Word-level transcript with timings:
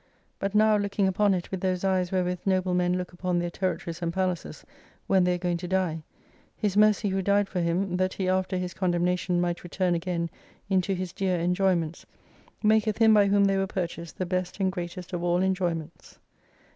But 0.39 0.55
now 0.55 0.77
looking 0.77 1.07
upon 1.07 1.35
it 1.35 1.51
with 1.51 1.61
those 1.61 1.83
eyes 1.83 2.11
wherewith 2.11 2.39
noble 2.43 2.73
men 2.73 2.97
look 2.97 3.13
upon 3.13 3.37
their 3.37 3.51
territories 3.51 4.01
and 4.01 4.11
palaces, 4.11 4.65
when 5.05 5.23
they 5.25 5.35
are 5.35 5.37
going 5.37 5.57
to 5.57 5.67
die. 5.67 6.01
His 6.57 6.75
mercy 6.75 7.09
who 7.09 7.21
died 7.21 7.47
for 7.47 7.59
him, 7.59 7.97
that 7.97 8.13
he 8.13 8.27
after 8.27 8.57
his 8.57 8.73
condemnation 8.73 9.39
might 9.39 9.63
return 9.63 9.93
again 9.93 10.31
into 10.71 10.95
his 10.95 11.13
dear 11.13 11.37
enjoyments, 11.39 12.07
maketh 12.63 12.97
Him 12.97 13.13
by 13.13 13.27
whom 13.27 13.45
they 13.45 13.57
were 13.57 13.67
purchased 13.67 14.17
the 14.17 14.25
best 14.25 14.59
and 14.59 14.71
greatest 14.71 15.13
of 15.13 15.21
all 15.23 15.43
enjoyments. 15.43 16.17